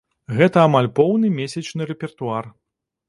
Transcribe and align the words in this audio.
Гэта 0.37 0.61
амаль 0.67 0.89
поўны 0.99 1.29
месячны 1.37 1.89
рэпертуар. 1.93 2.51